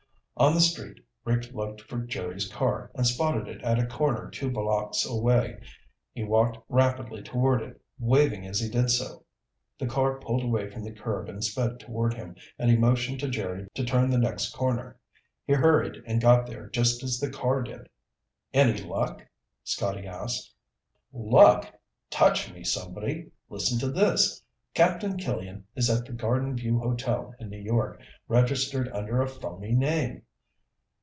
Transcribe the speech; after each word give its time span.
On 0.37 0.55
the 0.55 0.59
street, 0.61 1.05
Rick 1.23 1.53
looked 1.53 1.81
for 1.81 1.99
Jerry's 1.99 2.51
car 2.51 2.89
and 2.95 3.05
spotted 3.05 3.47
it 3.47 3.61
at 3.61 3.77
a 3.77 3.85
corner 3.85 4.27
two 4.27 4.49
blocks 4.49 5.05
away. 5.05 5.61
He 6.13 6.23
walked 6.23 6.57
rapidly 6.67 7.21
toward 7.21 7.61
it, 7.61 7.79
waving 7.99 8.47
as 8.47 8.59
he 8.59 8.67
did 8.67 8.89
so. 8.89 9.23
The 9.77 9.85
car 9.85 10.17
pulled 10.17 10.41
away 10.43 10.67
from 10.71 10.83
the 10.83 10.93
curb 10.95 11.29
and 11.29 11.43
sped 11.43 11.79
toward 11.79 12.15
him, 12.15 12.35
and 12.57 12.71
he 12.71 12.75
motioned 12.75 13.19
to 13.19 13.29
Jerry 13.29 13.67
to 13.75 13.85
turn 13.85 14.09
the 14.09 14.17
next 14.17 14.49
corner. 14.51 14.97
He 15.45 15.53
hurried 15.53 16.01
and 16.07 16.19
got 16.19 16.47
there 16.47 16.71
just 16.71 17.03
as 17.03 17.19
the 17.19 17.29
car 17.29 17.61
did. 17.61 17.87
"Any 18.51 18.79
luck?" 18.81 19.23
Scotty 19.63 20.07
asked. 20.07 20.55
"Luck? 21.13 21.71
Touch 22.09 22.51
me, 22.51 22.63
somebody. 22.63 23.29
Listen 23.47 23.77
to 23.77 23.91
this: 23.91 24.41
Captain 24.73 25.17
Killian 25.17 25.65
is 25.75 25.87
at 25.87 26.03
the 26.07 26.13
Garden 26.13 26.55
View 26.57 26.79
Hotel 26.79 27.31
in 27.39 27.51
New 27.51 27.61
York, 27.61 28.01
registered 28.27 28.89
under 28.89 29.21
a 29.21 29.27
phony 29.27 29.75
name!" 29.75 30.23